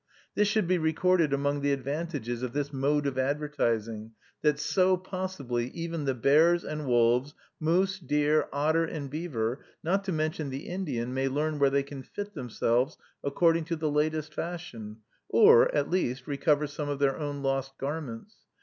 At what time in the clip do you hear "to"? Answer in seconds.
10.05-10.11, 13.65-13.75